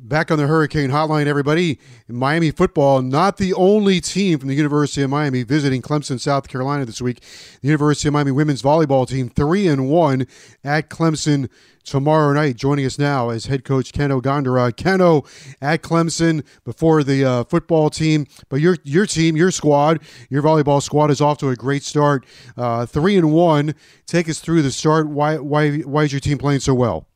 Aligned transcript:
Back 0.00 0.30
on 0.30 0.38
the 0.38 0.46
Hurricane 0.46 0.90
Hotline, 0.90 1.26
everybody. 1.26 1.80
Miami 2.06 2.52
football, 2.52 3.02
not 3.02 3.36
the 3.36 3.52
only 3.54 4.00
team 4.00 4.38
from 4.38 4.48
the 4.48 4.54
University 4.54 5.02
of 5.02 5.10
Miami 5.10 5.42
visiting 5.42 5.82
Clemson, 5.82 6.20
South 6.20 6.46
Carolina 6.46 6.84
this 6.84 7.02
week. 7.02 7.20
The 7.62 7.66
University 7.66 8.06
of 8.06 8.12
Miami 8.12 8.30
women's 8.30 8.62
volleyball 8.62 9.08
team, 9.08 9.28
three 9.28 9.66
and 9.66 9.90
one 9.90 10.28
at 10.62 10.88
Clemson 10.88 11.50
tomorrow 11.82 12.32
night. 12.32 12.54
Joining 12.54 12.86
us 12.86 12.96
now 12.96 13.30
is 13.30 13.46
head 13.46 13.64
coach 13.64 13.92
Keno 13.92 14.20
Gandara. 14.20 14.74
Keno 14.74 15.24
at 15.60 15.82
Clemson 15.82 16.46
before 16.64 17.02
the 17.02 17.24
uh, 17.24 17.44
football 17.44 17.90
team, 17.90 18.28
but 18.48 18.60
your 18.60 18.76
your 18.84 19.04
team, 19.04 19.36
your 19.36 19.50
squad, 19.50 20.00
your 20.30 20.44
volleyball 20.44 20.80
squad 20.80 21.10
is 21.10 21.20
off 21.20 21.38
to 21.38 21.48
a 21.48 21.56
great 21.56 21.82
start. 21.82 22.24
Uh, 22.56 22.86
three 22.86 23.16
and 23.16 23.32
one. 23.32 23.74
Take 24.06 24.28
us 24.28 24.38
through 24.38 24.62
the 24.62 24.70
start. 24.70 25.08
Why 25.08 25.38
why 25.38 25.78
why 25.78 26.04
is 26.04 26.12
your 26.12 26.20
team 26.20 26.38
playing 26.38 26.60
so 26.60 26.72
well? 26.72 27.07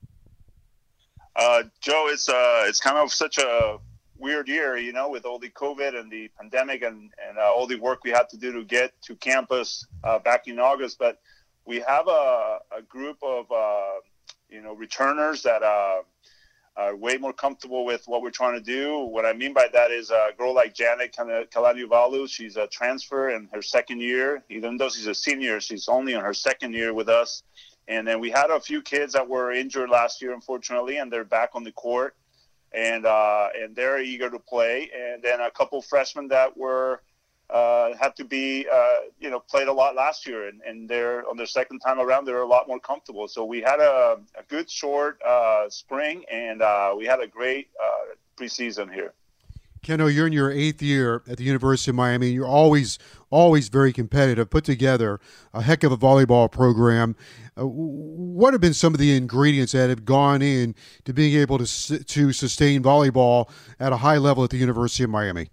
Uh, 1.35 1.65
Joe, 1.81 2.09
it's 2.09 2.29
uh, 2.29 2.65
it's 2.67 2.81
kind 2.81 2.99
of 2.99 3.13
such 3.13 3.39
a 3.39 3.79
weird 4.19 4.49
year, 4.49 4.77
you 4.77 4.93
know, 4.93 5.09
with 5.09 5.25
all 5.25 5.39
the 5.39 5.51
COVID 5.51 5.99
and 5.99 6.11
the 6.11 6.31
pandemic 6.39 6.83
and 6.83 7.11
and 7.27 7.39
uh, 7.39 7.53
all 7.53 7.67
the 7.67 7.77
work 7.77 8.05
we 8.05 8.11
had 8.11 8.29
to 8.31 8.37
do 8.37 8.53
to 8.53 8.65
get 8.65 8.93
to 9.03 9.17
campus 9.17 9.87
uh, 10.05 10.19
back 10.19 10.47
in 10.47 10.59
August. 10.59 10.99
But 10.99 11.19
we 11.65 11.81
have 11.81 12.07
a, 12.09 12.59
a 12.77 12.83
group 12.89 13.17
of 13.23 13.51
uh, 13.51 14.01
you 14.51 14.61
know 14.61 14.75
returners 14.75 15.43
that 15.43 15.63
uh, 15.63 16.03
are 16.77 16.97
way 16.97 17.17
more 17.17 17.33
comfortable 17.33 17.85
with 17.85 18.03
what 18.07 18.23
we're 18.23 18.31
trying 18.31 18.55
to 18.55 18.65
do. 18.65 18.99
What 18.99 19.25
I 19.25 19.33
mean 19.33 19.53
by 19.53 19.69
that 19.73 19.91
is 19.91 20.11
a 20.11 20.31
girl 20.37 20.55
like 20.55 20.75
Janet 20.75 21.15
Kalaniuvalu. 21.17 22.29
She's 22.29 22.57
a 22.57 22.67
transfer 22.67 23.31
in 23.31 23.49
her 23.53 23.63
second 23.63 24.01
year. 24.01 24.43
Even 24.51 24.77
though 24.77 24.89
she's 24.89 25.07
a 25.07 25.15
senior, 25.15 25.61
she's 25.61 25.89
only 25.89 26.13
in 26.13 26.21
her 26.21 26.35
second 26.35 26.75
year 26.75 26.93
with 26.95 27.09
us. 27.09 27.43
And 27.89 28.07
then 28.07 28.21
we 28.21 28.31
had 28.31 28.51
a 28.51 28.61
few 28.61 28.83
kids 28.83 29.13
that 29.15 29.29
were 29.29 29.53
injured 29.53 29.91
last 29.91 30.23
year, 30.23 30.33
unfortunately, 30.33 30.99
and 30.99 31.13
they're 31.13 31.25
back 31.25 31.51
on 31.55 31.65
the 31.65 31.73
court, 31.73 32.15
and 32.73 33.05
uh, 33.05 33.49
and 33.61 33.75
they're 33.75 34.01
eager 34.01 34.31
to 34.31 34.39
play. 34.39 34.91
And 34.95 35.23
then 35.23 35.41
a 35.41 35.51
couple 35.51 35.83
freshmen 35.83 36.29
that 36.29 36.57
were 36.57 37.03
uh, 37.53 37.95
had 38.01 38.17
to 38.17 38.25
be, 38.25 38.67
uh, 38.73 38.97
you 39.21 39.31
know, 39.31 39.39
played 39.39 39.69
a 39.69 39.73
lot 39.73 39.95
last 39.95 40.27
year, 40.27 40.49
and, 40.49 40.63
and 40.63 40.89
they're 40.89 41.29
on 41.29 41.37
their 41.37 41.47
second 41.47 41.81
time 41.81 42.01
around, 42.01 42.25
they're 42.25 42.41
a 42.41 42.47
lot 42.47 42.67
more 42.67 42.81
comfortable. 42.81 43.29
So 43.29 43.45
we 43.45 43.61
had 43.61 43.79
a, 43.79 44.19
a 44.39 44.43
good 44.49 44.71
short 44.71 45.21
uh, 45.23 45.69
spring, 45.69 46.25
and 46.33 46.63
uh, 46.63 46.95
we 46.97 47.05
had 47.05 47.21
a 47.21 47.27
great 47.27 47.69
uh, 47.83 48.15
preseason 48.39 48.93
here. 48.93 49.13
Keno, 49.83 50.07
you're 50.07 50.29
in 50.29 50.33
your 50.33 50.53
eighth 50.53 50.81
year 50.81 51.25
at 51.29 51.39
the 51.39 51.43
University 51.43 51.91
of 51.91 51.97
Miami. 51.97 52.29
You're 52.29 52.47
always, 52.47 53.01
always 53.31 53.69
very 53.69 53.93
competitive. 53.93 54.49
Put 54.49 54.65
together 54.65 55.19
a 55.53 55.61
heck 55.61 55.83
of 55.83 55.91
a 55.91 55.97
volleyball 55.97 56.51
program. 56.51 57.17
Uh, 57.59 57.67
what 57.67 58.55
have 58.55 58.61
been 58.61 58.75
some 58.75 58.95
of 58.95 59.01
the 59.01 59.17
ingredients 59.17 59.73
that 59.73 59.91
have 59.91 60.05
gone 60.05 60.41
in 60.41 60.77
to 61.05 61.13
being 61.13 61.35
able 61.35 61.59
to 61.59 62.05
to 62.05 62.33
sustain 62.33 62.81
volleyball 62.81 63.51
at 63.81 63.93
a 63.93 63.97
high 63.97 64.19
level 64.19 64.45
at 64.45 64.51
the 64.51 64.57
University 64.57 65.03
of 65.03 65.11
Miami? 65.11 65.49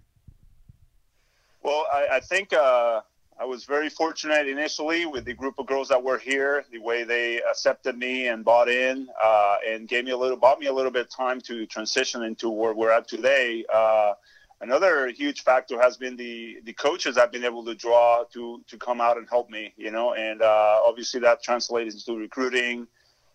Well, 1.64 1.86
I, 1.92 2.06
I 2.12 2.20
think 2.20 2.52
uh, 2.52 3.00
I 3.40 3.44
was 3.46 3.64
very 3.64 3.88
fortunate 3.88 4.46
initially 4.48 5.06
with 5.06 5.24
the 5.24 5.32
group 5.32 5.54
of 5.58 5.64
girls 5.64 5.88
that 5.88 6.02
were 6.02 6.18
here. 6.18 6.62
The 6.70 6.78
way 6.78 7.04
they 7.04 7.40
accepted 7.40 7.96
me 7.96 8.28
and 8.28 8.44
bought 8.44 8.68
in, 8.68 9.08
uh, 9.20 9.56
and 9.66 9.88
gave 9.88 10.04
me 10.04 10.10
a 10.10 10.16
little, 10.16 10.36
bought 10.36 10.60
me 10.60 10.66
a 10.66 10.72
little 10.74 10.90
bit 10.90 11.06
of 11.06 11.10
time 11.10 11.40
to 11.42 11.64
transition 11.64 12.22
into 12.22 12.50
where 12.50 12.74
we're 12.74 12.90
at 12.90 13.08
today. 13.08 13.64
Uh, 13.72 14.12
another 14.60 15.08
huge 15.08 15.42
factor 15.42 15.80
has 15.80 15.96
been 15.96 16.16
the 16.16 16.58
the 16.64 16.74
coaches 16.74 17.16
I've 17.16 17.32
been 17.32 17.44
able 17.44 17.64
to 17.64 17.74
draw 17.74 18.24
to 18.34 18.62
to 18.66 18.76
come 18.76 19.00
out 19.00 19.16
and 19.16 19.26
help 19.26 19.48
me. 19.48 19.72
You 19.78 19.90
know, 19.90 20.12
and 20.12 20.42
uh, 20.42 20.80
obviously 20.84 21.20
that 21.20 21.42
translates 21.42 21.94
into 21.94 22.20
recruiting 22.20 22.88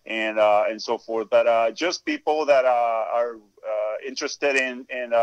and 0.05 0.37
uh, 0.37 0.65
and 0.69 0.79
so 0.79 0.99
forth. 0.99 1.31
But 1.31 1.47
uh, 1.47 1.71
just 1.71 2.05
people 2.05 2.45
that 2.45 2.65
uh, 2.65 3.05
are 3.11 3.37
interested 4.05 4.55
in 4.55 4.85
in 4.87 5.13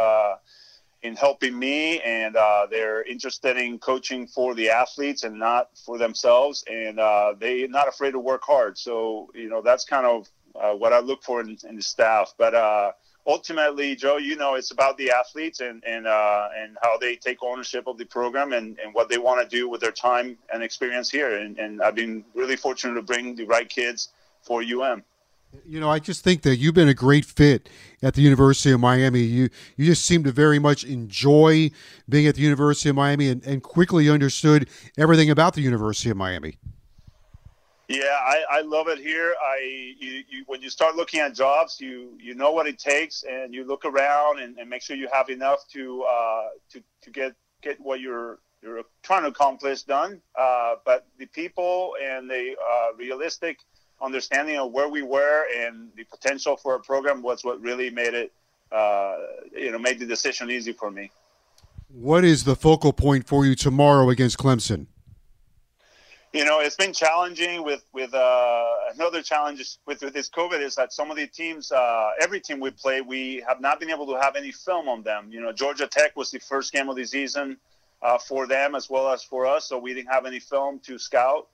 in 1.02 1.16
helping 1.16 1.58
me, 1.58 2.00
and 2.00 2.36
uh, 2.36 2.66
they're 2.70 3.02
interested 3.02 3.56
in 3.56 3.78
coaching 3.78 4.26
for 4.26 4.54
the 4.54 4.70
athletes 4.70 5.24
and 5.24 5.38
not 5.38 5.70
for 5.78 5.98
themselves, 5.98 6.64
and 6.70 7.00
uh, 7.00 7.34
they're 7.38 7.68
not 7.68 7.88
afraid 7.88 8.12
to 8.12 8.20
work 8.20 8.42
hard. 8.44 8.78
So 8.78 9.30
you 9.34 9.48
know 9.48 9.62
that's 9.62 9.84
kind 9.84 10.06
of 10.06 10.28
uh, 10.54 10.72
what 10.72 10.92
I 10.92 11.00
look 11.00 11.22
for 11.22 11.40
in, 11.40 11.58
in 11.68 11.76
the 11.76 11.82
staff. 11.82 12.34
But 12.38 12.54
uh, 12.54 12.92
ultimately, 13.26 13.96
Joe, 13.96 14.18
you 14.18 14.36
know 14.36 14.54
it's 14.54 14.70
about 14.70 14.96
the 14.96 15.10
athletes 15.10 15.60
and 15.60 15.82
and 15.84 16.06
uh, 16.06 16.48
and 16.56 16.76
how 16.82 16.98
they 16.98 17.16
take 17.16 17.38
ownership 17.42 17.88
of 17.88 17.98
the 17.98 18.04
program 18.04 18.52
and, 18.52 18.78
and 18.78 18.94
what 18.94 19.08
they 19.08 19.18
want 19.18 19.42
to 19.42 19.56
do 19.56 19.68
with 19.68 19.80
their 19.80 19.92
time 19.92 20.38
and 20.52 20.62
experience 20.62 21.10
here. 21.10 21.36
And, 21.36 21.58
and 21.58 21.82
I've 21.82 21.96
been 21.96 22.24
really 22.34 22.56
fortunate 22.56 22.94
to 22.94 23.02
bring 23.02 23.34
the 23.34 23.44
right 23.44 23.68
kids 23.68 24.10
for 24.42 24.62
UM. 24.62 25.02
You 25.66 25.80
know, 25.80 25.90
I 25.90 25.98
just 25.98 26.24
think 26.24 26.42
that 26.42 26.56
you've 26.56 26.74
been 26.74 26.88
a 26.88 26.94
great 26.94 27.24
fit 27.24 27.68
at 28.02 28.14
the 28.14 28.22
University 28.22 28.72
of 28.72 28.80
Miami. 28.80 29.20
You 29.20 29.50
you 29.76 29.84
just 29.84 30.04
seem 30.04 30.24
to 30.24 30.32
very 30.32 30.58
much 30.58 30.82
enjoy 30.84 31.70
being 32.08 32.26
at 32.26 32.36
the 32.36 32.40
University 32.40 32.88
of 32.88 32.96
Miami 32.96 33.28
and, 33.28 33.44
and 33.44 33.62
quickly 33.62 34.08
understood 34.08 34.68
everything 34.96 35.30
about 35.30 35.54
the 35.54 35.60
University 35.60 36.10
of 36.10 36.16
Miami. 36.16 36.58
Yeah, 37.88 38.04
I, 38.04 38.44
I 38.50 38.60
love 38.62 38.88
it 38.88 38.98
here. 38.98 39.34
I 39.44 39.94
you, 39.98 40.24
you, 40.28 40.44
when 40.46 40.62
you 40.62 40.70
start 40.70 40.96
looking 40.96 41.20
at 41.20 41.34
jobs, 41.34 41.78
you 41.80 42.16
you 42.18 42.34
know 42.34 42.52
what 42.52 42.66
it 42.66 42.78
takes, 42.78 43.22
and 43.22 43.52
you 43.52 43.64
look 43.64 43.84
around 43.84 44.40
and, 44.40 44.56
and 44.58 44.70
make 44.70 44.80
sure 44.80 44.96
you 44.96 45.08
have 45.12 45.28
enough 45.28 45.68
to 45.72 46.02
uh, 46.04 46.48
to 46.70 46.82
to 47.02 47.10
get 47.10 47.34
get 47.62 47.78
what 47.78 48.00
you're 48.00 48.38
you're 48.62 48.84
trying 49.02 49.22
to 49.22 49.28
accomplish 49.28 49.82
done. 49.82 50.22
Uh, 50.38 50.76
but 50.86 51.06
the 51.18 51.26
people 51.26 51.94
and 52.02 52.30
the 52.30 52.54
uh, 52.58 52.94
realistic 52.96 53.58
understanding 54.02 54.58
of 54.58 54.72
where 54.72 54.88
we 54.88 55.02
were 55.02 55.46
and 55.56 55.90
the 55.96 56.04
potential 56.04 56.56
for 56.56 56.74
a 56.74 56.80
program 56.80 57.22
was 57.22 57.44
what 57.44 57.60
really 57.60 57.90
made 57.90 58.14
it, 58.14 58.32
uh, 58.70 59.16
you 59.56 59.70
know, 59.70 59.78
made 59.78 59.98
the 59.98 60.06
decision 60.06 60.50
easy 60.50 60.72
for 60.72 60.90
me. 60.90 61.10
What 61.88 62.24
is 62.24 62.44
the 62.44 62.56
focal 62.56 62.92
point 62.92 63.26
for 63.26 63.44
you 63.44 63.54
tomorrow 63.54 64.08
against 64.10 64.38
Clemson? 64.38 64.86
You 66.32 66.46
know, 66.46 66.60
it's 66.60 66.76
been 66.76 66.94
challenging 66.94 67.62
with 67.62 67.84
with 67.92 68.14
uh, 68.14 68.66
another 68.94 69.20
challenge 69.20 69.58
with, 69.86 70.00
with 70.00 70.14
this 70.14 70.30
COVID 70.30 70.62
is 70.62 70.74
that 70.76 70.90
some 70.90 71.10
of 71.10 71.18
the 71.18 71.26
teams, 71.26 71.70
uh, 71.70 72.10
every 72.22 72.40
team 72.40 72.58
we 72.58 72.70
play, 72.70 73.02
we 73.02 73.44
have 73.46 73.60
not 73.60 73.78
been 73.78 73.90
able 73.90 74.06
to 74.06 74.18
have 74.18 74.34
any 74.34 74.50
film 74.50 74.88
on 74.88 75.02
them. 75.02 75.28
You 75.30 75.42
know, 75.42 75.52
Georgia 75.52 75.86
Tech 75.86 76.16
was 76.16 76.30
the 76.30 76.38
first 76.38 76.72
game 76.72 76.88
of 76.88 76.96
the 76.96 77.04
season 77.04 77.58
uh, 78.00 78.16
for 78.16 78.46
them 78.46 78.74
as 78.74 78.88
well 78.88 79.12
as 79.12 79.22
for 79.22 79.44
us, 79.44 79.68
so 79.68 79.78
we 79.78 79.92
didn't 79.92 80.10
have 80.10 80.24
any 80.24 80.40
film 80.40 80.78
to 80.86 80.98
scout. 80.98 81.48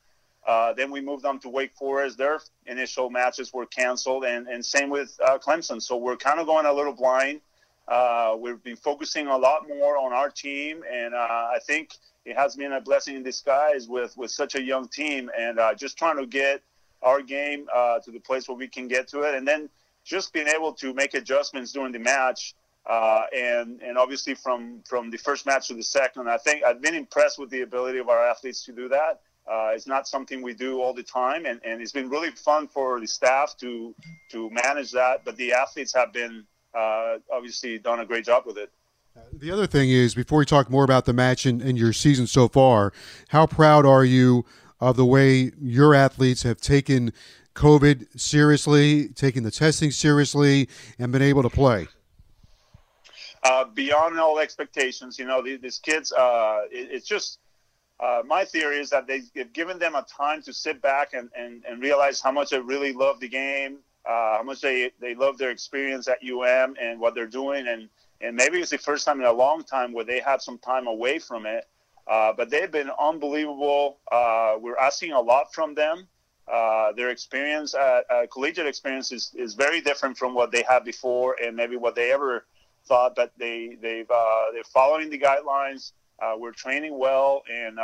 Uh, 0.47 0.73
then 0.73 0.91
we 0.91 1.01
moved 1.01 1.27
on 1.27 1.39
to 1.41 1.49
Wake 1.49 1.75
Forest. 1.75 2.17
Their 2.17 2.41
initial 2.67 3.11
matches 3.11 3.53
were 3.53 3.67
canceled, 3.67 4.25
and, 4.25 4.47
and 4.49 4.65
same 4.65 4.89
with 4.89 5.19
uh, 5.25 5.39
Clemson. 5.39 5.81
So 5.83 5.97
we're 5.97 6.17
kind 6.17 6.41
of 6.41 6.47
going 6.47 6.67
a 6.67 6.73
little 6.73 6.95
blind. 6.95 7.41
Uh, 7.87 8.37
we've 8.39 8.63
been 8.63 8.77
focusing 8.77 9.27
a 9.29 9.37
lot 9.37 9.67
more 9.69 9.97
on 9.97 10.13
our 10.13 10.31
team, 10.31 10.83
and 10.91 11.15
uh, 11.15 11.17
I 11.19 11.59
think 11.67 11.97
it 12.25 12.37
has 12.37 12.57
been 12.57 12.73
a 12.73 12.81
blessing 12.81 13.17
in 13.17 13.23
disguise 13.23 13.89
with, 13.89 14.17
with 14.17 14.31
such 14.31 14.55
a 14.55 14.63
young 14.63 14.89
team, 14.89 15.31
and 15.39 15.59
uh, 15.59 15.75
just 15.75 15.97
trying 15.97 16.19
to 16.19 16.27
get 16.27 16.63
our 17.03 17.23
game 17.23 17.67
to 18.05 18.11
the 18.11 18.19
place 18.19 18.49
where 18.49 18.57
we 18.57 18.69
can 18.69 18.89
get 18.89 19.09
to 19.09 19.23
it, 19.23 19.35
and 19.35 19.47
then 19.47 19.69
just 20.05 20.33
being 20.33 20.49
able 20.49 20.73
to 20.73 20.93
make 20.95 21.15
adjustments 21.15 21.73
during 21.73 21.93
the 21.93 21.99
match. 21.99 22.55
and 23.33 23.81
and 23.83 23.97
obviously 23.99 24.35
from 24.35 24.83
from 24.85 25.11
the 25.11 25.19
first 25.19 25.47
match 25.47 25.69
to 25.69 25.75
the 25.75 25.83
second, 25.83 26.29
I 26.29 26.39
think 26.39 26.65
I've 26.65 26.83
been 26.83 26.95
impressed 26.95 27.39
with 27.39 27.51
the 27.51 27.63
ability 27.63 27.99
of 27.99 28.09
our 28.09 28.23
athletes 28.27 28.65
to 28.65 28.73
do 28.73 28.89
that. 28.89 29.21
Uh, 29.51 29.71
it's 29.75 29.87
not 29.87 30.07
something 30.07 30.43
we 30.43 30.53
do 30.53 30.81
all 30.83 30.93
the 30.93 31.03
time, 31.03 31.47
and, 31.47 31.61
and 31.65 31.81
it's 31.81 31.93
been 31.93 32.11
really 32.11 32.31
fun 32.31 32.69
for 32.69 33.01
the 33.01 33.07
staff 33.07 33.57
to 33.59 33.95
to 34.31 34.51
manage 34.51 34.93
that. 34.93 35.25
But 35.25 35.37
the 35.37 35.53
athletes 35.53 35.95
have 35.95 36.13
been 36.13 36.45
uh, 36.75 37.17
obviously 37.33 37.79
done 37.79 38.01
a 38.01 38.05
great 38.05 38.27
job 38.27 38.45
with 38.47 38.59
it. 38.59 38.71
The 39.33 39.51
other 39.51 39.67
thing 39.67 39.91
is, 39.91 40.15
before 40.15 40.39
we 40.39 40.45
talk 40.45 40.71
more 40.71 40.85
about 40.85 41.05
the 41.05 41.13
match 41.13 41.47
and, 41.47 41.61
and 41.63 41.79
your 41.79 41.93
season 41.93 42.27
so 42.27 42.47
far, 42.49 42.93
how 43.29 43.47
proud 43.47 43.87
are 43.87 44.05
you 44.05 44.45
of 44.81 44.97
the 44.97 45.07
way 45.07 45.51
your 45.61 45.95
athletes 45.95 46.43
have 46.43 46.61
taken 46.61 47.13
COVID 47.55 48.21
seriously, 48.21 49.09
taken 49.09 49.43
the 49.43 49.51
testing 49.51 49.91
seriously, 49.91 50.69
and 50.99 51.11
been 51.11 51.23
able 51.23 51.43
to 51.43 51.51
play? 51.51 51.89
Uh, 53.43 53.65
beyond 53.65 54.19
all 54.21 54.39
expectations, 54.39 55.19
you 55.19 55.25
know, 55.25 55.43
these, 55.43 55.61
these 55.61 55.79
kids, 55.79 56.13
uh, 56.13 56.61
it, 56.71 56.89
it's 56.93 57.07
just 57.07 57.39
uh, 58.01 58.23
my 58.25 58.45
theory 58.45 58.79
is 58.79 58.91
that 58.91 59.07
they've 59.07 59.53
given 59.53 59.79
them 59.79 59.95
a 59.97 60.03
time 60.03 60.41
to 60.43 60.53
sit 60.53 60.81
back 60.81 61.15
and, 61.15 61.31
and, 61.37 61.65
and 61.69 61.83
realize 61.83 62.21
how 62.21 62.31
much 62.31 62.51
they 62.51 62.61
really 62.61 62.93
love 62.93 63.19
the 63.19 63.29
game, 63.29 63.79
uh, 64.09 64.37
how 64.37 64.43
much 64.45 64.61
they, 64.61 64.93
they 65.01 65.15
love 65.15 65.37
their 65.37 65.51
experience 65.51 66.07
at 66.07 66.19
UM 66.23 66.77
and 66.81 67.01
what 67.01 67.15
they're 67.15 67.27
doing. 67.27 67.67
And, 67.67 67.89
and 68.21 68.37
maybe 68.37 68.61
it's 68.61 68.71
the 68.71 68.79
first 68.79 69.05
time 69.05 69.21
in 69.21 69.27
a 69.27 69.33
long 69.33 69.65
time 69.65 69.93
where 69.93 70.05
they 70.05 70.21
have 70.21 70.43
some 70.43 70.59
time 70.59 70.87
away 70.87 71.19
from 71.19 71.45
it. 71.45 71.65
Uh, 72.07 72.33
but 72.33 72.51
they've 72.51 72.71
been 72.71 72.91
unbelievable. 72.99 73.99
Uh, 74.11 74.55
we're 74.61 74.79
asking 74.79 75.13
a 75.13 75.21
lot 75.21 75.53
from 75.53 75.75
them. 75.75 76.07
Uh, 76.51 76.93
their 76.93 77.11
experience, 77.11 77.75
uh, 77.75 78.01
collegiate 78.33 78.67
experience, 78.67 79.13
is, 79.13 79.35
is 79.35 79.55
very 79.55 79.83
different 79.83 80.17
from 80.17 80.35
what 80.35 80.51
they 80.51 80.63
had 80.67 80.85
before 80.85 81.37
and 81.43 81.55
maybe 81.55 81.77
what 81.77 81.95
they 81.95 82.11
ever 82.13 82.47
thought. 82.87 83.15
But 83.15 83.33
they, 83.37 83.77
they've, 83.83 84.09
they're 84.09 84.65
following 84.73 85.11
the 85.11 85.19
guidelines. 85.19 85.93
We're 86.39 86.53
training 86.53 86.99
well, 86.99 87.43
and 87.51 87.79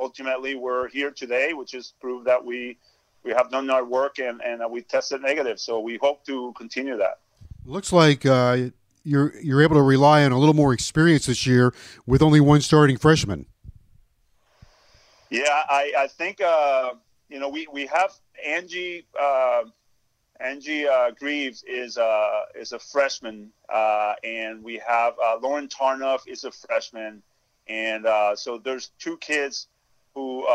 ultimately 0.00 0.54
we're 0.54 0.88
here 0.88 1.10
today, 1.10 1.52
which 1.52 1.74
is 1.74 1.94
proof 2.00 2.24
that 2.24 2.44
we 2.44 2.78
we 3.24 3.32
have 3.32 3.50
done 3.50 3.68
our 3.70 3.84
work 3.84 4.18
and, 4.18 4.40
and 4.42 4.62
we 4.70 4.82
tested 4.82 5.22
negative. 5.22 5.60
So 5.60 5.80
we 5.80 5.98
hope 6.00 6.24
to 6.26 6.52
continue 6.56 6.96
that. 6.96 7.18
Looks 7.64 7.92
like 7.92 8.24
uh, 8.24 8.70
you're 9.04 9.34
you're 9.40 9.62
able 9.62 9.76
to 9.76 9.82
rely 9.82 10.24
on 10.24 10.32
a 10.32 10.38
little 10.38 10.54
more 10.54 10.72
experience 10.72 11.26
this 11.26 11.46
year 11.46 11.74
with 12.06 12.22
only 12.22 12.40
one 12.40 12.60
starting 12.60 12.96
freshman. 12.96 13.46
Yeah, 15.30 15.42
I, 15.48 15.92
I 15.98 16.06
think 16.06 16.40
uh, 16.40 16.92
you 17.28 17.38
know 17.38 17.48
we, 17.48 17.66
we 17.72 17.86
have 17.86 18.12
Angie 18.44 19.06
uh, 19.20 19.64
Angie 20.40 20.88
uh, 20.88 21.10
Greaves 21.10 21.64
is 21.64 21.98
uh, 21.98 22.42
is 22.54 22.72
a 22.72 22.78
freshman, 22.78 23.50
uh, 23.72 24.14
and 24.24 24.62
we 24.62 24.80
have 24.86 25.14
uh, 25.22 25.36
Lauren 25.42 25.68
Tarnoff 25.68 26.26
is 26.26 26.44
a 26.44 26.50
freshman, 26.50 27.22
and 27.68 28.06
so 28.38 28.58
there's 28.58 28.90
two 28.98 29.16
kids 29.18 29.68
who 30.14 30.46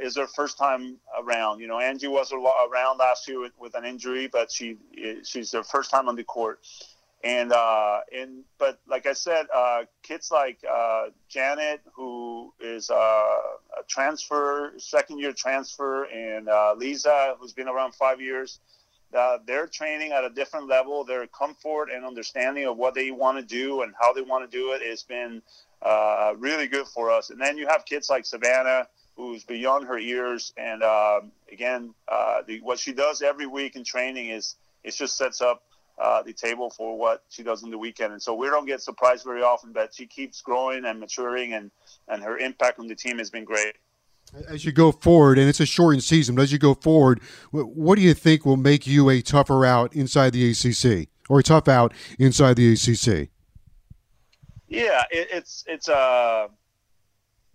is 0.00 0.14
their 0.14 0.26
first 0.26 0.58
time 0.58 0.96
around. 1.18 1.60
You 1.60 1.68
know, 1.68 1.78
Angie 1.78 2.08
was 2.08 2.32
around 2.32 2.98
last 2.98 3.28
year 3.28 3.40
with, 3.40 3.52
with 3.58 3.74
an 3.74 3.84
injury, 3.84 4.26
but 4.26 4.50
she 4.50 4.76
she's 5.24 5.50
their 5.50 5.64
first 5.64 5.90
time 5.90 6.08
on 6.08 6.16
the 6.16 6.24
court 6.24 6.60
and 7.24 7.52
uh, 7.52 8.00
and 8.16 8.44
but 8.58 8.80
like 8.88 9.06
I 9.06 9.12
said, 9.12 9.46
uh, 9.54 9.82
kids 10.02 10.30
like 10.30 10.58
uh, 10.68 11.06
Janet, 11.28 11.80
who 11.94 12.52
is 12.60 12.90
uh, 12.90 12.94
a 12.94 13.82
transfer, 13.88 14.72
second 14.78 15.18
year 15.18 15.32
transfer, 15.32 16.04
and 16.04 16.48
uh, 16.48 16.74
Lisa, 16.76 17.36
who's 17.38 17.52
been 17.52 17.68
around 17.68 17.94
five 17.94 18.20
years, 18.20 18.58
uh, 19.16 19.38
they're 19.46 19.68
training 19.68 20.12
at 20.12 20.24
a 20.24 20.30
different 20.30 20.68
level. 20.68 21.04
Their 21.04 21.26
comfort 21.28 21.90
and 21.94 22.04
understanding 22.04 22.66
of 22.66 22.76
what 22.76 22.94
they 22.94 23.12
want 23.12 23.38
to 23.38 23.44
do 23.44 23.82
and 23.82 23.94
how 24.00 24.12
they 24.12 24.22
want 24.22 24.50
to 24.50 24.56
do 24.56 24.72
it 24.72 24.82
has 24.82 25.04
been 25.04 25.42
really 26.38 26.66
good 26.66 26.86
for 26.86 27.10
us. 27.10 27.30
And 27.30 27.40
then 27.40 27.56
you 27.58 27.66
have 27.68 27.84
kids 27.84 28.08
like 28.10 28.24
Savannah. 28.24 28.88
Who's 29.14 29.44
beyond 29.44 29.86
her 29.88 29.98
years, 29.98 30.54
and 30.56 30.82
um, 30.82 31.32
again, 31.52 31.92
the, 32.46 32.60
what 32.62 32.78
she 32.78 32.94
does 32.94 33.20
every 33.20 33.46
week 33.46 33.76
in 33.76 33.84
training 33.84 34.30
is 34.30 34.56
it 34.84 34.94
just 34.94 35.18
sets 35.18 35.42
up 35.42 35.62
uh, 35.98 36.22
the 36.22 36.32
table 36.32 36.70
for 36.70 36.98
what 36.98 37.22
she 37.28 37.42
does 37.42 37.62
in 37.62 37.70
the 37.70 37.78
weekend. 37.78 38.12
And 38.12 38.22
so 38.22 38.34
we 38.34 38.48
don't 38.48 38.66
get 38.66 38.80
surprised 38.80 39.24
very 39.24 39.42
often, 39.42 39.72
but 39.72 39.94
she 39.94 40.06
keeps 40.06 40.40
growing 40.40 40.84
and 40.84 40.98
maturing, 40.98 41.52
and, 41.52 41.70
and 42.08 42.22
her 42.22 42.38
impact 42.38 42.78
on 42.78 42.86
the 42.86 42.94
team 42.94 43.18
has 43.18 43.30
been 43.30 43.44
great. 43.44 43.76
As 44.48 44.64
you 44.64 44.72
go 44.72 44.92
forward, 44.92 45.38
and 45.38 45.48
it's 45.48 45.60
a 45.60 45.66
shortened 45.66 46.02
season, 46.02 46.34
but 46.34 46.42
as 46.42 46.52
you 46.52 46.58
go 46.58 46.74
forward, 46.74 47.20
what 47.50 47.96
do 47.96 48.02
you 48.02 48.14
think 48.14 48.46
will 48.46 48.56
make 48.56 48.86
you 48.86 49.10
a 49.10 49.20
tougher 49.20 49.66
out 49.66 49.94
inside 49.94 50.32
the 50.32 50.50
ACC 50.50 51.08
or 51.28 51.40
a 51.40 51.42
tough 51.42 51.68
out 51.68 51.92
inside 52.18 52.56
the 52.56 52.72
ACC? 52.72 53.28
Yeah, 54.72 55.02
it, 55.10 55.28
it's 55.30 55.64
it's 55.68 55.88
uh, 55.90 56.48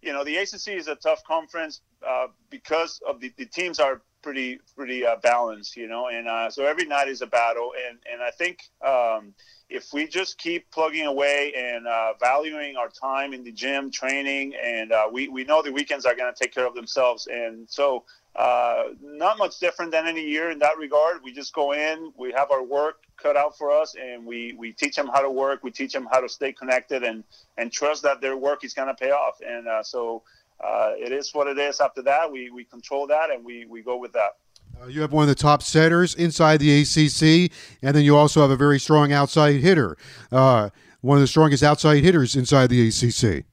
you 0.04 0.14
know 0.14 0.24
the 0.24 0.38
ACC 0.38 0.68
is 0.68 0.88
a 0.88 0.96
tough 0.96 1.24
conference 1.24 1.82
uh, 2.08 2.28
because 2.52 3.02
of 3.08 3.20
the, 3.20 3.34
the 3.38 3.46
teams 3.46 3.80
are 3.80 4.02
pretty 4.22 4.60
pretty 4.76 5.04
uh, 5.04 5.16
balanced, 5.24 5.76
you 5.76 5.88
know. 5.88 6.10
And 6.10 6.28
uh, 6.28 6.52
so 6.52 6.64
every 6.64 6.86
night 6.86 7.08
is 7.08 7.24
a 7.24 7.26
battle, 7.26 7.72
and 7.88 7.98
and 8.12 8.22
I 8.22 8.30
think 8.30 8.60
um, 8.86 9.34
if 9.68 9.94
we 9.94 10.08
just 10.08 10.38
keep 10.38 10.70
plugging 10.70 11.08
away 11.08 11.54
and 11.58 11.88
uh, 11.88 12.14
valuing 12.20 12.78
our 12.78 12.90
time 12.90 13.34
in 13.34 13.44
the 13.44 13.52
gym, 13.52 13.90
training, 13.90 14.54
and 14.64 14.92
uh, 14.92 15.08
we 15.12 15.28
we 15.28 15.44
know 15.44 15.64
the 15.64 15.72
weekends 15.72 16.06
are 16.06 16.16
going 16.16 16.32
to 16.32 16.40
take 16.40 16.54
care 16.54 16.68
of 16.68 16.76
themselves, 16.76 17.28
and 17.28 17.68
so. 17.68 18.06
Uh, 18.38 18.90
not 19.02 19.40
much 19.40 19.60
different 19.60 19.92
than 19.92 20.06
any 20.06 20.24
year 20.24 20.52
in 20.52 20.60
that 20.60 20.78
regard. 20.78 21.24
We 21.24 21.34
just 21.34 21.54
go 21.54 21.74
in, 21.74 22.14
we 22.16 22.32
have 22.34 22.52
our 22.52 22.62
work 22.62 22.98
cut 23.18 23.36
out 23.36 23.58
for 23.58 23.72
us, 23.72 23.96
and 24.00 24.28
we, 24.28 24.54
we 24.60 24.74
teach 24.74 24.96
them 24.96 25.08
how 25.08 25.22
to 25.22 25.32
work. 25.32 25.64
We 25.64 25.72
teach 25.72 25.92
them 25.92 26.08
how 26.12 26.20
to 26.20 26.30
stay 26.30 26.54
connected 26.54 27.04
and, 27.04 27.24
and 27.58 27.72
trust 27.72 28.04
that 28.04 28.22
their 28.22 28.38
work 28.38 28.64
is 28.64 28.76
going 28.76 28.90
to 28.90 28.94
pay 28.94 29.10
off. 29.10 29.40
And 29.44 29.68
uh, 29.68 29.82
so 29.82 30.22
uh, 30.64 30.92
it 30.96 31.12
is 31.12 31.34
what 31.34 31.48
it 31.48 31.58
is. 31.58 31.82
After 31.82 32.04
that, 32.04 32.32
we, 32.32 32.52
we 32.52 32.64
control 32.64 33.08
that 33.08 33.32
and 33.32 33.44
we, 33.44 33.66
we 33.66 33.82
go 33.82 33.98
with 33.98 34.14
that. 34.14 34.38
Uh, 34.80 34.86
you 34.86 35.02
have 35.02 35.12
one 35.12 35.24
of 35.24 35.30
the 35.30 35.36
top 35.36 35.64
setters 35.64 36.14
inside 36.14 36.60
the 36.60 36.82
ACC, 36.82 37.52
and 37.82 37.96
then 37.96 38.04
you 38.04 38.16
also 38.16 38.42
have 38.42 38.52
a 38.52 38.56
very 38.56 38.80
strong 38.80 39.12
outside 39.12 39.56
hitter. 39.56 39.98
Uh, 40.32 40.70
one 41.02 41.18
of 41.18 41.22
the 41.22 41.28
strongest 41.28 41.64
outside 41.64 42.04
hitters 42.04 42.36
inside 42.36 42.70
the 42.70 42.88
ACC. 42.88 43.46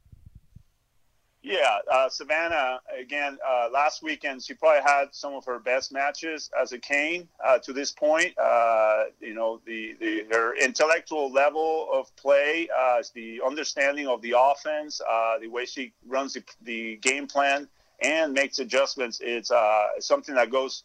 Yeah, 1.44 1.76
uh, 1.92 2.08
Savannah 2.08 2.80
again 2.98 3.36
uh, 3.46 3.68
last 3.70 4.02
weekend. 4.02 4.42
She 4.42 4.54
probably 4.54 4.80
had 4.80 5.08
some 5.10 5.34
of 5.34 5.44
her 5.44 5.58
best 5.58 5.92
matches 5.92 6.50
as 6.58 6.72
a 6.72 6.78
Cane 6.78 7.28
uh, 7.44 7.58
to 7.58 7.74
this 7.74 7.92
point. 7.92 8.32
Uh, 8.38 9.04
you 9.20 9.34
know, 9.34 9.60
the, 9.66 9.94
the 10.00 10.24
her 10.32 10.56
intellectual 10.56 11.30
level 11.30 11.86
of 11.92 12.16
play, 12.16 12.70
uh, 12.74 13.02
the 13.12 13.42
understanding 13.46 14.06
of 14.08 14.22
the 14.22 14.34
offense, 14.38 15.02
uh, 15.06 15.38
the 15.38 15.48
way 15.48 15.66
she 15.66 15.92
runs 16.06 16.32
the, 16.32 16.42
the, 16.62 16.96
game 16.96 17.26
plan 17.26 17.68
and 18.00 18.32
makes 18.32 18.58
adjustments. 18.58 19.20
It's 19.22 19.52
something 20.00 20.34
that 20.36 20.48
goes, 20.48 20.84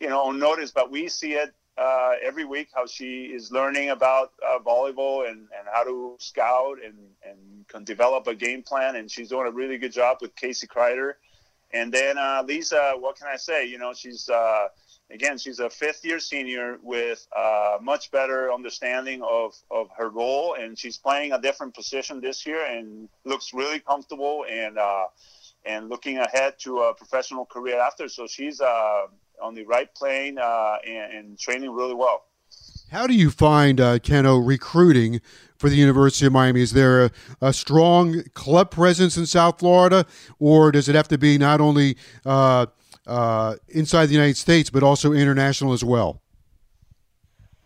you 0.00 0.08
know, 0.08 0.30
unnoticed, 0.30 0.74
but 0.74 0.90
we 0.90 1.08
see 1.08 1.34
it 1.34 1.54
uh, 1.82 2.12
every 2.22 2.44
week 2.44 2.68
how 2.74 2.86
she 2.86 3.24
is 3.24 3.50
learning 3.50 3.90
about 3.90 4.32
uh, 4.46 4.58
volleyball 4.60 5.28
and, 5.28 5.38
and 5.38 5.64
how 5.72 5.82
to 5.82 6.16
scout 6.18 6.76
and, 6.84 6.94
and 7.28 7.66
can 7.68 7.82
develop 7.84 8.26
a 8.28 8.34
game 8.34 8.62
plan. 8.62 8.96
And 8.96 9.10
she's 9.10 9.30
doing 9.30 9.48
a 9.48 9.50
really 9.50 9.78
good 9.78 9.92
job 9.92 10.18
with 10.20 10.34
Casey 10.36 10.66
Kreider. 10.66 11.14
And 11.72 11.92
then 11.92 12.18
uh, 12.18 12.44
Lisa, 12.46 12.92
what 12.98 13.16
can 13.16 13.26
I 13.26 13.36
say? 13.36 13.66
You 13.66 13.78
know, 13.78 13.92
she's 13.94 14.28
uh, 14.28 14.68
again, 15.10 15.38
she's 15.38 15.58
a 15.58 15.70
fifth 15.70 16.04
year 16.04 16.20
senior 16.20 16.78
with 16.82 17.26
uh, 17.34 17.78
much 17.80 18.10
better 18.10 18.52
understanding 18.52 19.22
of, 19.22 19.54
of 19.70 19.88
her 19.96 20.08
role, 20.08 20.54
and 20.60 20.78
she's 20.78 20.98
playing 20.98 21.32
a 21.32 21.40
different 21.40 21.74
position 21.74 22.20
this 22.20 22.46
year 22.46 22.64
and 22.64 23.08
looks 23.24 23.52
really 23.54 23.80
comfortable 23.80 24.44
and 24.48 24.78
uh, 24.78 25.06
and 25.64 25.88
looking 25.88 26.18
ahead 26.18 26.54
to 26.58 26.80
a 26.80 26.94
professional 26.94 27.46
career 27.46 27.80
after. 27.80 28.08
So 28.08 28.26
she's 28.26 28.60
on 29.42 29.54
the 29.54 29.64
right 29.64 29.92
plane 29.94 30.38
uh, 30.38 30.76
and, 30.86 31.12
and, 31.12 31.38
training 31.38 31.70
really 31.72 31.94
well. 31.94 32.24
How 32.90 33.06
do 33.06 33.14
you 33.14 33.30
find 33.30 33.80
uh, 33.80 33.98
Keno 33.98 34.36
recruiting 34.36 35.20
for 35.56 35.68
the 35.68 35.76
University 35.76 36.26
of 36.26 36.32
Miami? 36.32 36.60
Is 36.60 36.72
there 36.72 37.06
a, 37.06 37.10
a, 37.40 37.52
strong 37.52 38.22
club 38.34 38.70
presence 38.70 39.16
in 39.16 39.26
South 39.26 39.58
Florida, 39.58 40.04
or 40.38 40.70
does 40.70 40.88
it 40.88 40.94
have 40.94 41.08
to 41.08 41.18
be 41.18 41.38
not 41.38 41.60
only 41.60 41.96
uh, 42.26 42.66
uh, 43.06 43.56
inside 43.68 44.06
the 44.06 44.14
United 44.14 44.36
States 44.36 44.70
but 44.70 44.82
also 44.82 45.12
international 45.12 45.72
as 45.72 45.82
well? 45.82 46.20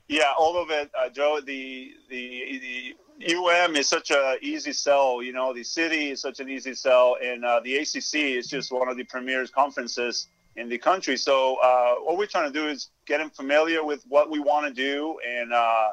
Yeah, 0.09 0.33
all 0.39 0.63
of 0.63 0.71
it, 0.71 0.91
uh, 0.97 1.09
Joe. 1.09 1.41
The 1.45 1.93
the 2.09 2.95
the 3.19 3.35
UM 3.35 3.75
is 3.77 3.89
such 3.89 4.11
a 4.11 4.37
easy 4.41 4.73
sell. 4.73 5.23
You 5.23 5.33
know, 5.33 5.53
the 5.53 5.65
city 5.65 6.11
is 6.11 6.21
such 6.21 6.39
an 6.39 6.49
easy 6.49 6.75
sell, 6.75 7.17
and 7.23 7.45
uh, 7.45 7.61
the 7.65 7.79
ACC 7.79 8.15
is 8.15 8.47
just 8.47 8.71
one 8.71 8.89
of 8.89 8.97
the 8.97 9.05
premier 9.05 9.45
conferences 9.47 10.29
in 10.57 10.69
the 10.69 10.79
country. 10.79 11.17
So 11.17 11.57
uh, 11.57 11.97
what 11.97 12.17
we're 12.17 12.27
trying 12.27 12.53
to 12.53 12.59
do 12.59 12.69
is 12.69 12.91
get 13.07 13.19
them 13.19 13.31
familiar 13.31 13.85
with 13.85 14.05
what 14.09 14.31
we 14.31 14.41
want 14.41 14.67
to 14.67 14.73
do 14.73 15.19
and 15.27 15.53
uh, 15.53 15.89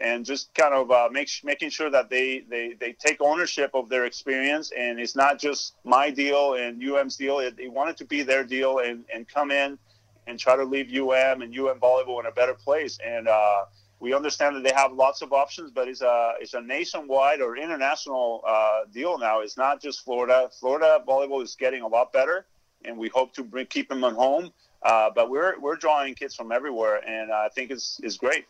and 0.00 0.24
just 0.24 0.54
kind 0.54 0.74
of 0.74 0.90
uh, 0.90 1.08
make 1.10 1.28
making 1.42 1.70
sure 1.70 1.90
that 1.90 2.10
they, 2.10 2.44
they 2.48 2.74
they 2.78 2.92
take 2.92 3.20
ownership 3.20 3.70
of 3.74 3.88
their 3.88 4.04
experience 4.04 4.72
and 4.76 5.00
it's 5.00 5.16
not 5.16 5.38
just 5.38 5.74
my 5.84 6.10
deal 6.10 6.54
and 6.54 6.82
UM's 6.82 7.16
deal. 7.16 7.38
It, 7.38 7.56
they 7.56 7.68
want 7.68 7.90
it 7.90 7.96
to 7.98 8.04
be 8.04 8.22
their 8.22 8.44
deal 8.44 8.78
and, 8.78 9.04
and 9.12 9.26
come 9.26 9.50
in 9.50 9.78
and 10.26 10.38
try 10.38 10.56
to 10.56 10.64
leave 10.64 10.88
UM 10.92 11.42
and 11.42 11.56
UM 11.56 11.80
volleyball 11.80 12.20
in 12.20 12.26
a 12.26 12.32
better 12.32 12.54
place. 12.54 12.98
And 13.04 13.26
uh, 13.26 13.64
we 13.98 14.14
understand 14.14 14.54
that 14.54 14.62
they 14.62 14.72
have 14.74 14.92
lots 14.92 15.22
of 15.22 15.32
options, 15.32 15.70
but 15.72 15.88
it's 15.88 16.02
a 16.02 16.34
it's 16.40 16.54
a 16.54 16.60
nationwide 16.60 17.40
or 17.40 17.56
international 17.56 18.42
uh, 18.46 18.80
deal 18.92 19.18
now. 19.18 19.40
It's 19.40 19.56
not 19.56 19.80
just 19.80 20.04
Florida. 20.04 20.50
Florida 20.60 21.02
volleyball 21.06 21.42
is 21.42 21.56
getting 21.56 21.82
a 21.82 21.88
lot 21.88 22.12
better 22.12 22.46
and 22.84 22.96
we 22.96 23.08
hope 23.08 23.32
to 23.34 23.44
bring, 23.44 23.66
keep 23.66 23.88
them 23.88 24.04
at 24.04 24.14
home. 24.14 24.50
Uh, 24.82 25.10
but 25.14 25.28
we're 25.28 25.58
we're 25.58 25.76
drawing 25.76 26.14
kids 26.14 26.34
from 26.34 26.52
everywhere, 26.52 27.02
and 27.06 27.32
I 27.32 27.48
think 27.48 27.70
it's 27.70 27.98
is 28.02 28.16
great. 28.16 28.46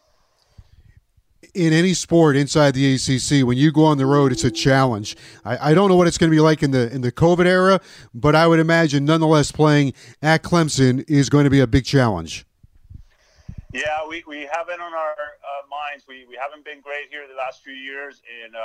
in 1.55 1.73
any 1.73 1.95
sport 1.95 2.37
inside 2.37 2.75
the 2.75 2.95
ACC, 2.95 3.47
when 3.47 3.57
you 3.57 3.73
go 3.73 3.85
on 3.85 3.97
the 3.99 4.07
road, 4.07 4.33
it's 4.33 4.45
a 4.45 4.51
challenge. 4.51 5.17
I, 5.45 5.71
I 5.71 5.75
don't 5.75 5.89
know 5.89 5.97
what 5.97 6.07
it's 6.07 6.19
going 6.19 6.31
to 6.31 6.35
be 6.35 6.41
like 6.41 6.63
in 6.63 6.71
the 6.71 6.93
in 6.93 7.01
the 7.01 7.13
COVID 7.13 7.47
era, 7.47 7.81
but 8.13 8.35
I 8.35 8.47
would 8.47 8.61
imagine, 8.61 9.05
nonetheless, 9.05 9.53
playing 9.53 9.95
at 10.23 10.43
Clemson 10.43 11.05
is 11.09 11.31
going 11.31 11.45
to 11.45 11.51
be 11.51 11.61
a 11.61 11.67
big 11.67 11.85
challenge. 11.85 12.45
Yeah, 13.73 14.07
we, 14.09 14.25
we 14.27 14.49
have 14.51 14.71
it 14.71 14.81
on 14.81 14.95
our 14.95 15.13
uh, 15.13 15.67
minds. 15.69 16.07
We, 16.09 16.25
we 16.27 16.39
haven't 16.41 16.65
been 16.65 16.81
great 16.81 17.11
here 17.11 17.27
the 17.29 17.35
last 17.37 17.63
few 17.63 17.75
years, 17.75 18.23
and 18.43 18.57
uh, 18.57 18.61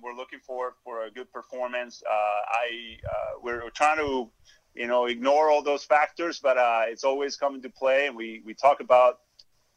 we're 0.00 0.14
looking 0.14 0.38
for 0.38 0.74
for 0.84 1.06
a 1.06 1.10
good 1.10 1.30
performance. 1.32 2.02
Uh, 2.08 2.14
I 2.14 2.98
uh, 3.04 3.40
we're 3.42 3.68
trying 3.70 3.98
to 3.98 4.30
you 4.74 4.86
know 4.86 5.06
ignore 5.06 5.50
all 5.50 5.62
those 5.62 5.84
factors, 5.84 6.40
but 6.40 6.58
uh, 6.58 6.82
it's 6.86 7.04
always 7.04 7.36
coming 7.36 7.62
to 7.62 7.70
play, 7.70 8.06
and 8.06 8.16
we 8.16 8.42
we 8.44 8.54
talk 8.54 8.80
about 8.80 9.20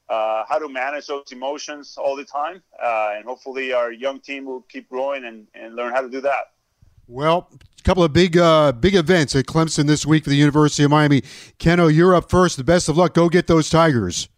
uh, 0.10 0.44
how 0.48 0.58
to 0.58 0.70
manage 0.70 1.08
those 1.08 1.32
emotions 1.32 1.98
all 1.98 2.16
the 2.16 2.26
time. 2.26 2.62
Uh, 2.82 3.14
and 3.16 3.26
hopefully, 3.26 3.74
our 3.74 3.92
young 3.92 4.20
team 4.20 4.46
will 4.46 4.62
keep 4.62 4.90
growing 4.90 5.26
and, 5.26 5.48
and 5.54 5.76
learn 5.76 5.94
how 5.94 6.02
to 6.02 6.10
do 6.10 6.22
that. 6.22 6.52
Well, 7.08 7.50
a 7.80 7.84
couple 7.84 8.04
of 8.04 8.12
big 8.14 8.38
uh, 8.38 8.74
big 8.74 8.96
events 8.96 9.36
at 9.36 9.46
Clemson 9.46 9.88
this 9.88 10.06
week 10.06 10.24
for 10.24 10.30
the 10.30 10.36
University 10.36 10.84
of 10.84 10.92
Miami. 10.92 11.24
Keno, 11.58 11.88
you're 11.88 12.16
up 12.16 12.30
first. 12.30 12.58
The 12.58 12.64
best 12.64 12.90
of 12.90 12.98
luck. 12.98 13.14
Go 13.14 13.30
get 13.30 13.48
those 13.48 13.70
Tigers. 13.70 14.30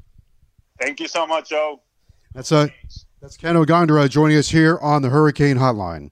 Thank 0.80 1.00
you 1.00 1.08
so 1.08 1.28
much, 1.28 1.50
Joe. 1.50 1.82
That's 2.34 2.52
uh, 2.52 2.68
that's 3.22 3.38
Keno 3.38 3.66
Gandara 3.66 4.10
joining 4.10 4.38
us 4.38 4.50
here 4.50 4.78
on 4.82 5.02
the 5.02 5.10
Hurricane 5.10 5.58
Hotline. 5.58 6.12